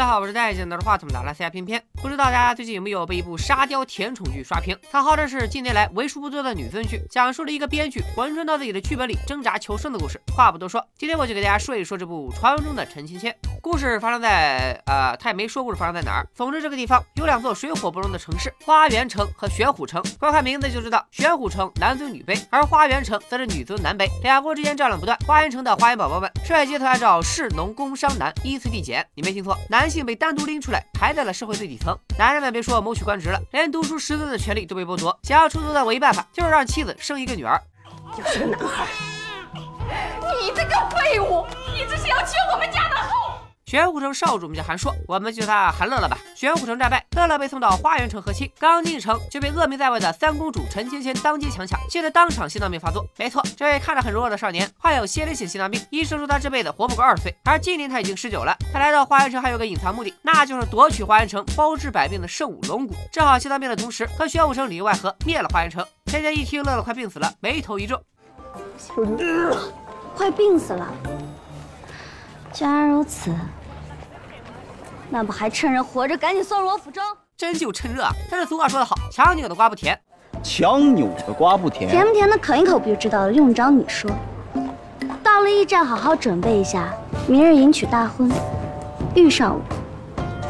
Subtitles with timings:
[0.00, 1.78] 大家好，我是戴眼镜拿着话筒的拉斯加偏偏。
[2.00, 4.74] 不知道大家最近有没有被一部沙雕甜宠剧刷屏？
[4.90, 10.18] 它号称是近年来为数不多的女尊剧，讲述了一个编剧魂穿到自己的剧本里挣扎求生的故事。
[10.34, 13.30] 话不多说，今天我就给大家说一说这部传闻中的陈芊芊。
[13.60, 14.82] 故事发生在……
[14.86, 16.26] 呃，他也没说故事发生在哪儿。
[16.34, 20.02] 总之，这个地方有两座水火不容的城市——花园城和玄虎城。
[20.18, 25.18] 光看名字就知道，玄虎城男尊女卑，而花园城则是女尊男卑，两国之间战乱不断。
[25.26, 29.06] 花园城的花园宝宝们率街头按照士农工商男依次递减。
[29.14, 31.98] 你没听错，男性被单独拎出来排在了社会最底层。
[32.16, 35.18] 男人们别说谋取官职了，连读书识字的权利都被剥夺。
[35.24, 37.60] 想要出头的唯一办法就是让妻子生一个女儿。
[38.16, 38.86] 就是个男孩。
[40.40, 41.44] 你这个废物，
[41.74, 43.29] 你这是要绝我们家的后。
[43.70, 46.18] 玄武城少主们叫韩硕，我们就叫他韩乐乐吧。
[46.34, 48.50] 玄武城战败，乐乐被送到花园城和亲。
[48.58, 53.06] 刚进城就被恶名在外的三公主陈芊芊当街强抢，气得当场心脏病发作。
[53.16, 57.32] 没错，这位看着很柔弱的少年患有先天性心脏病，医生说他这辈子活不过二十岁。
[57.44, 58.56] 而今年他已经十九了。
[58.72, 65.86] 他来到花园城还有个隐藏目的，那就是夺取花园城包治百病的圣武龙骨，治好心脏病的同时和玄武城里应外合，灭了花园城。
[66.06, 68.02] 芊芊一听乐乐快病死了，眉头一皱，
[70.16, 70.92] 快病死了。
[72.52, 73.30] 既然如此。
[75.08, 77.02] 那不还趁人活着赶紧送入我府中？
[77.36, 78.12] 真就趁热啊！
[78.30, 79.98] 但是俗话说得好，强扭的瓜不甜。
[80.42, 83.32] 强扭的瓜不甜，甜不甜的啃一口不就知道了？
[83.32, 84.10] 用不着你说？
[85.22, 86.94] 到了驿站好好准备一下，
[87.26, 88.30] 明日迎娶大婚，
[89.14, 89.60] 遇上我，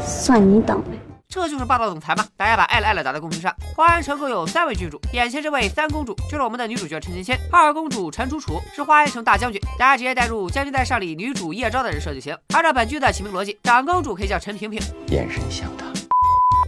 [0.05, 1.00] 算你倒霉。
[1.31, 2.27] 这就是霸道总裁吗？
[2.35, 3.55] 大家把爱了爱了打在公屏上。
[3.73, 12.37] 花安城共有三位郡主，眼前这位三公主就是我们的女主角陈芊芊，二公主陈楚楚是花安城大将军，大家直接带入《将军在上》里女主叶昭的人设就行。
[12.49, 15.85] 按照本剧的起名逻辑，长公主可以叫陈萍萍，眼神像她。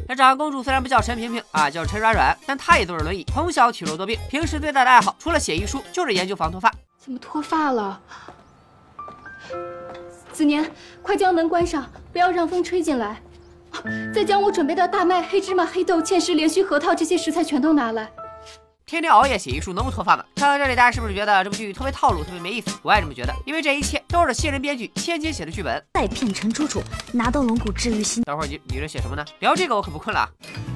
[0.08, 6.72] 这长公主虽然不叫陈萍萍啊，叫陈软软，但她也坐着轮椅，从小体弱多病，平时最大的爱好除了写遗书就是研究防脱发。
[6.98, 8.00] 怎么脱发了？
[10.32, 13.22] 子年，快将门关上，不要让风吹进来。
[14.14, 18.12] 再将我准备的大麦、黑芝麻、黑豆、芡实、连须、核桃这些食材全都拿来。
[18.86, 20.26] 天天熬夜写遗书能不脱发吗？
[20.36, 22.70] 看到这里，大家是不是觉得这部剧特别套路、特别没意思？
[22.84, 25.82] 我也这么觉得，因为这一切都是新人编剧芊芊写的剧本。
[25.94, 28.22] 再骗陈楚楚拿到龙骨治愈心。
[28.24, 29.24] 等会儿你你这写什么呢？
[29.40, 30.30] 聊这个我可不困了啊！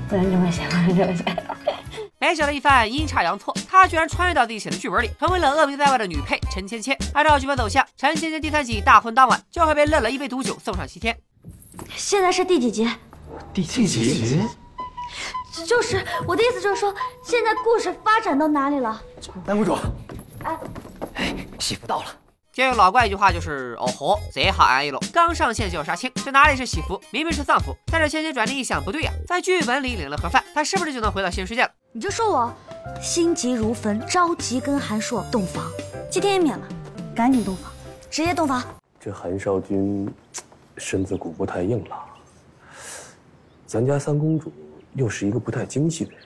[0.07, 1.23] 不能这么写，不能这么写。
[2.19, 6.97] 没想到一番阴差阳错，他居然穿越到自己写的剧本里，成为了恶名在外的女配陈芊芊。
[7.13, 11.15] 按照剧本走向，陈芊芊第三集大婚当晚就会被乐乐一杯毒酒送上西天。
[11.95, 12.89] 现在是第几集？
[13.53, 14.41] 第几集？
[15.65, 16.93] 就是我的意思，就是说
[17.23, 19.01] 现在故事发展到哪里了？
[19.45, 19.75] 南公主，
[20.43, 20.59] 哎，
[21.15, 22.05] 哎，媳妇到了。
[22.53, 24.99] 借用老怪一句话就是哦吼，贼好安逸喽！
[25.13, 27.75] 刚上线就要杀青，这哪里是喜服，明明是丧服。
[27.91, 31.71] 但是芊芊转念一想，不对呀，在剧本里领了盒饭，他是不是就能回到现实世界了？
[31.91, 32.51] 你就说我
[32.99, 35.71] 心急如焚，着急跟韩硕洞房，
[36.09, 36.67] 几天也免了，
[37.15, 37.71] 赶紧洞房，
[38.09, 38.63] 直接洞房。
[38.99, 40.11] 这韩少君
[40.77, 41.99] 身子骨不太硬朗，
[43.65, 44.51] 咱家三公主
[44.93, 46.21] 又是一个不太精细的人，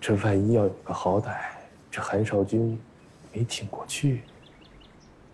[0.00, 1.36] 这万一要有个好歹，
[1.90, 2.78] 这韩少君
[3.32, 4.22] 没挺过去。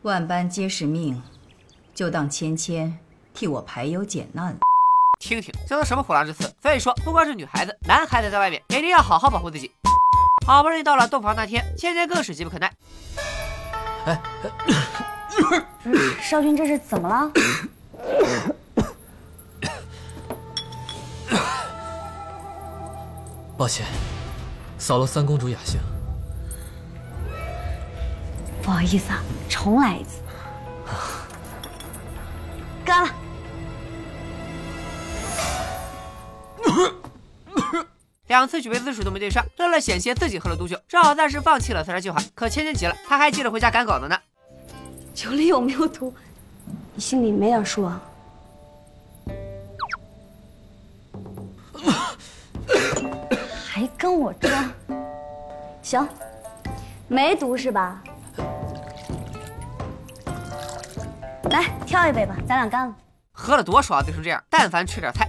[0.02, 1.20] 万般皆是命，
[1.94, 2.96] 就当芊芊
[3.34, 4.58] 替我排忧解难了。
[5.18, 6.52] 听听，这都什么虎狼之词？
[6.60, 9.72] 所以说，不光是女孩子，男孩子在外面也一定要好好保护自己。
[10.46, 12.70] 好不容易到了洞房那天，芊芊更是急不可耐。
[14.04, 14.20] 哎，
[16.20, 17.32] 少君这是怎么了？
[23.56, 23.86] 抱歉，
[24.78, 25.80] 扫了三公主雅兴。
[28.62, 30.20] 不好意思啊，重来一次。
[32.84, 33.08] 干了。
[38.26, 42.20] 两次举杯姿势都没对上，乐乐险些自己喝了毒酒，只好暂时放弃了刺杀计划。
[42.34, 44.18] 可芊芊急了，他还记得回家赶稿子呢。
[45.14, 46.14] 酒里有没有毒？
[46.96, 48.00] 你心里没点数啊？
[53.68, 54.50] 还跟我装？
[55.82, 56.08] 行，
[57.06, 58.02] 没毒是吧？
[61.50, 62.94] 来挑一杯吧，咱俩干了。
[63.30, 64.42] 喝了多少啊，醉成这样？
[64.48, 65.28] 但凡吃点菜，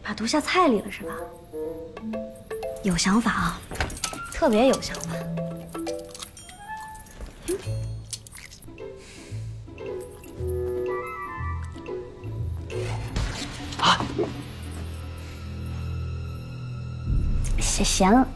[0.00, 1.12] 把毒下菜里了是吧？
[2.84, 3.60] 有想法啊，
[4.32, 5.16] 特别有想法。
[17.58, 18.26] 行行。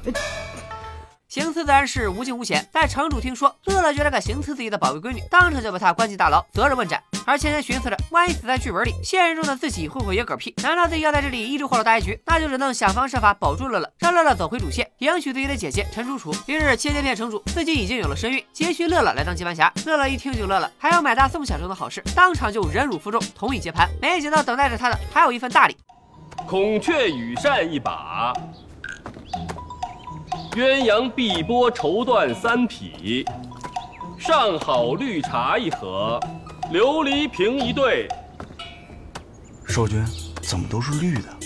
[1.29, 7.03] 行刺自然是无惊无险，但城主听说乐乐居然敢行刺自己的宝贝闺女，当场就把她关进大牢，责任问斩。
[7.29, 10.55] 而芊芊寻思着，万一死在剧本里，现实中的自己会不会也嗝屁？
[10.63, 12.19] 难道自己要在这里一直活到大结局？
[12.25, 16.35] 那就只能想方设法保住乐乐，让乐乐走回主线，迎娶自己的姐姐陈楚楚。
[16.47, 19.71] 于是芊芊骗城主自己已经有了身孕，急需乐乐来当接盘侠。
[19.85, 23.87] 乐乐一听就乐了，还要买大送小中的好事，当场就忍辱负重，同意接盘。
[24.01, 25.77] 没想到等待着他的还有一份大礼。
[26.47, 28.33] 孔雀羽扇一把，
[30.53, 33.23] 鸳鸯碧波绸缎三匹，
[34.19, 36.19] 上好绿茶一盒，
[36.71, 38.07] 琉璃瓶一对。
[39.67, 40.05] 少君，
[40.43, 41.37] 怎么都是绿的？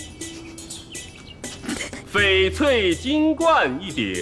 [2.11, 4.13] 翡翠金冠一顶。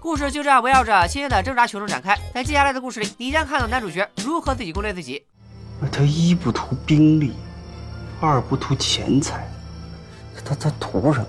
[0.00, 2.16] 故事就这样围绕着芊芊的挣扎求生展开。
[2.32, 5.22] 在接下来的故事里，你将看到男主角如何自己攻略自己。
[5.92, 7.34] 他一不图兵力，
[8.20, 9.46] 二不图钱财，
[10.44, 11.26] 他他图什么？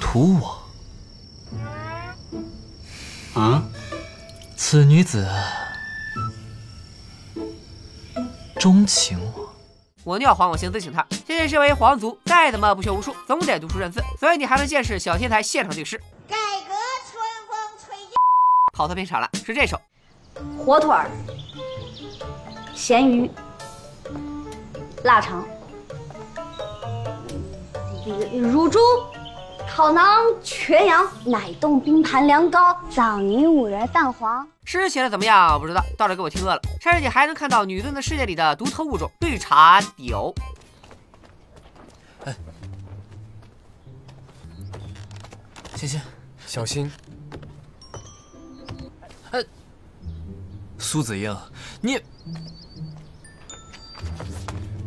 [0.00, 0.58] 图我。
[3.40, 3.62] 啊？
[4.62, 5.26] 此女子
[8.56, 9.50] 钟情我。
[10.04, 11.04] 我尿黄，我行自请他。
[11.26, 15.96] 现在身为皇族，再怎么不学无术，总得读书认字，所以你还能见识小天才现场对诗。
[16.28, 16.36] 改
[16.68, 16.74] 革
[17.10, 18.12] 春风吹又
[18.74, 19.80] 跑错片场了，是这首。
[20.58, 21.10] 火腿儿。
[22.74, 23.30] 咸鱼、
[25.04, 25.42] 腊肠、
[28.32, 28.78] 乳猪、
[29.72, 34.46] 烤馕、全羊、奶冻冰盘凉糕、枣泥五仁蛋黄。
[34.64, 35.58] 诗写的怎么样？
[35.60, 36.60] 不知道，倒是给我听饿了。
[36.80, 40.34] 甚至你还能看到女尊的世界里的独特物种——绿茶柳。
[42.24, 42.34] 哎，
[45.76, 46.00] 欣欣，
[46.46, 46.90] 小心！
[49.30, 49.42] 哎，
[50.78, 51.34] 苏子英，
[51.80, 52.02] 你。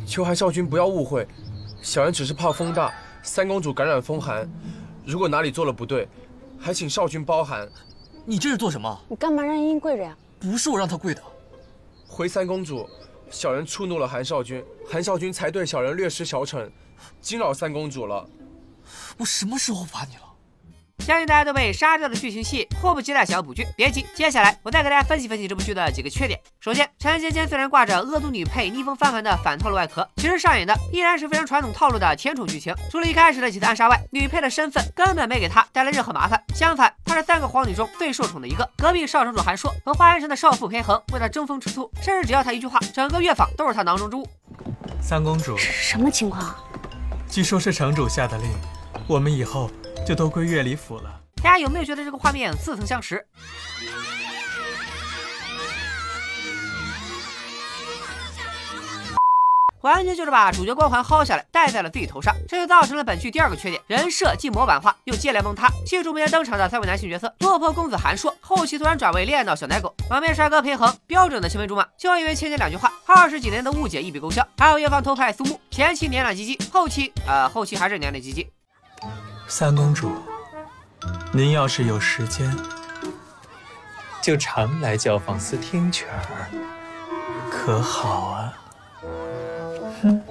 [0.05, 1.27] 秋寒少君，不要误会，
[1.81, 2.93] 小人只是怕风大，
[3.23, 4.47] 三公主感染风寒。
[5.05, 6.07] 如果哪里做了不对，
[6.59, 7.67] 还请少君包涵。
[8.25, 9.01] 你这是做什么？
[9.09, 10.17] 你干嘛让茵茵跪着呀？
[10.39, 11.21] 不是我让她跪的。
[12.07, 12.87] 回三公主，
[13.29, 16.69] 小人触怒了韩少君，韩少君才对小人略施小惩，
[17.21, 18.25] 惊扰三公主了。
[19.17, 20.21] 我什么时候罚你了？
[20.99, 26.39] 相信大家都被杀掉的剧情戏迫不及待想要补剧，别急，接下来我再给大家分析分析这部剧的几个缺点。
[26.61, 32.73] 首先，陈芊芊虽然挂着恶毒女配逆风翻盘的反套路外壳，其实上演的依然是非常传统套路的甜宠剧情。
[32.89, 36.41] 除了一开始的几次暗杀外，女配的身份根本没给她带来任何麻烦。
[36.55, 38.69] 相反，她是三个皇女中最受宠的一个。
[38.77, 44.25] 隔壁少城主韩硕和花园城的少妇裴恒为她争风吃醋，甚至只要她一句话，整个乐坊都是她囊中之物。
[45.01, 46.55] 三公主，什么情况？
[47.29, 48.47] 据说是城主下的令，
[49.05, 49.69] 我们以后
[50.05, 51.19] 就都归乐里府了。
[51.41, 53.25] 大家有没有觉得这个画面似曾相识？
[59.81, 65.67] 完全就是把主角光环薅下来戴在了自己头上，这就造成了本剧第二个缺点：人设既模板化又接连崩塌。
[65.85, 74.41] 戏中没登场的三位男性角色，落魄公子韩硕，后期突然转为恋爱脑小奶狗；旁边帅哥裴恒，标准的青梅竹马，就因为芊芊两句话，二十几年的误解一笔勾销。
[74.57, 78.47] 还有夜方偷拍苏木，前期娘两唧唧，后期呃后期还是娘两唧唧。
[79.47, 80.11] 三公主。
[81.31, 82.55] 您要是有时间，
[84.21, 86.47] 就常来教坊司听曲儿，
[87.51, 88.53] 可好啊？
[90.01, 90.21] 哼！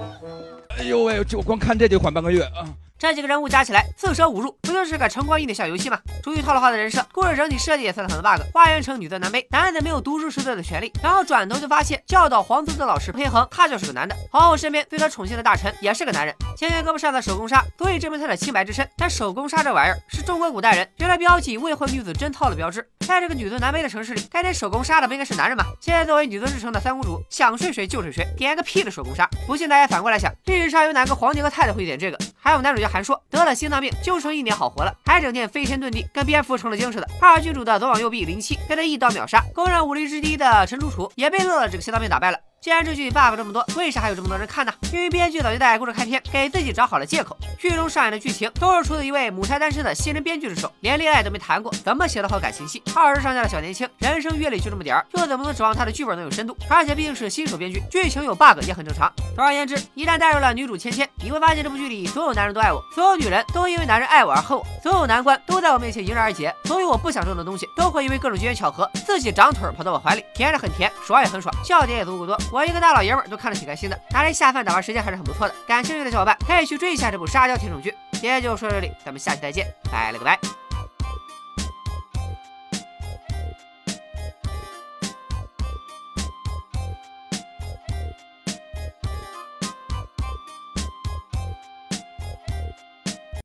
[0.79, 2.65] 哎呦喂，就光看这得缓半个月啊！
[3.03, 5.99] 这几个人物加起来四舍五入，不就是个成光一的小游戏吗？
[6.23, 8.41] 出于套路化的人设，故事整体设计也算得很 bug。
[8.55, 10.93] 花园城女尊男卑，男子没有读书识字的权利。
[11.03, 14.15] 然后转头就发现教导皇族的老师裴恒，他就是个男的。
[14.31, 16.33] 皇后身边对他宠幸的大臣也是个男人。
[16.57, 18.89] 芊芊胳膊上的手工纱，足以证明他的清白之身。
[18.97, 22.89] 但手工纱这玩意儿是中国古代人用来标记未婚女子贞操的标志。
[23.03, 25.65] 在这个女尊男卑的城市里，该点手工杀的不应该是男人吗？
[25.81, 29.29] 现在作为女尊之城的三公主，想睡谁就睡谁，点个屁的手工杀！
[29.47, 32.19] 不信大家反过来想，历史上有哪个皇帝和太太会点这个？
[32.39, 37.09] 还有男主角韩烁得了心脏病，就剩一年好活了，还整天飞天遁地，跟蝙蝠成了精似的。
[37.21, 42.39] 二郡主的左膀右臂林七被他一刀秒杀，公认武力之低的陈楚楚也被乐乐这个心脏病打败了。
[42.63, 44.73] 既然这剧 bug 这么多，为啥还有这么多人看呢？
[44.93, 47.37] 因为编剧早就在故事开篇给自己找好了借口。
[47.59, 52.81] 剧中上演的剧情都是出自一位母胎单身的新人编剧之手，连恋爱都没谈过，怎么写得好感情戏？
[52.95, 56.57] 二十上下的小年轻，人生阅历就这么点儿，又怎么能指望他的剧本能有深度？
[56.69, 59.13] 而且毕竟是新手编剧，剧情有 bug 也很正常。
[59.35, 72.39] 总而言之，一旦带入了女主芊芊，你会发现这部剧里所有男人都爱我，所有女人都因为男人爱我而恨我，所有难关都在我面前迎刃而解，所有我不想中的东西都会因为各种机缘巧合自己长腿跑到我怀里，甜着很甜，爽也很爽，笑点也足够多。
[72.53, 73.29] 我一个大老爷们儿。
[73.33, 75.55] 都看得挺开心的，拿来下饭打发时间还是很不错的。
[75.67, 77.95] 感兴趣的小伙伴可以去追一下这部沙雕甜宠剧。
[78.13, 80.39] 今天就说到这里，咱们下期再见，拜了个拜。